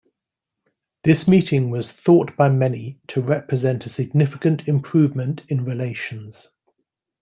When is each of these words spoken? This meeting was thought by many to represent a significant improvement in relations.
This 1.03 1.27
meeting 1.27 1.69
was 1.69 1.91
thought 1.91 2.35
by 2.35 2.49
many 2.49 2.99
to 3.09 3.21
represent 3.21 3.85
a 3.85 3.89
significant 3.89 4.67
improvement 4.67 5.43
in 5.47 5.63
relations. 5.63 6.47